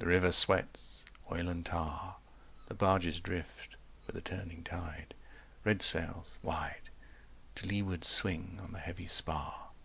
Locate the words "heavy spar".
8.80-9.68